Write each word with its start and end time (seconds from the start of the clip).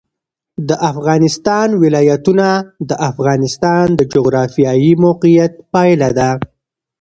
د 0.69 0.71
افغانستان 0.91 1.67
ولايتونه 1.83 2.47
د 2.89 2.91
افغانستان 3.09 3.85
د 3.99 4.01
جغرافیایي 4.13 4.91
موقیعت 5.05 5.53
پایله 5.73 6.09
ده. 6.17 6.31